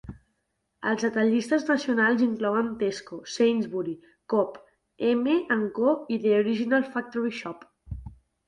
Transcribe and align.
Els 0.91 1.03
detallistes 1.07 1.65
nacionals 1.71 2.23
inclouen 2.27 2.71
Tesco, 2.79 3.19
Sainsbury, 3.35 3.95
Co-op, 4.35 4.57
M 5.13 5.37
and 5.57 5.71
Co 5.79 5.95
i 6.17 6.21
The 6.25 6.35
Original 6.41 6.89
Factory 6.97 7.39
Shop. 7.43 7.71